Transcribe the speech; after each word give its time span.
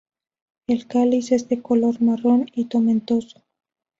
El 0.65 0.87
cáliz 0.87 1.31
es 1.31 1.47
de 1.47 1.61
color 1.61 2.01
marrón 2.01 2.47
y 2.55 2.65
tomentoso. 2.65 3.43